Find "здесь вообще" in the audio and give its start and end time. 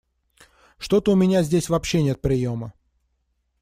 1.43-2.01